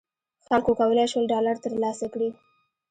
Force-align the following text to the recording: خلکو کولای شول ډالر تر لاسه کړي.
خلکو 0.47 0.71
کولای 0.79 1.07
شول 1.11 1.25
ډالر 1.33 1.55
تر 1.63 1.73
لاسه 1.83 2.05
کړي. 2.13 2.29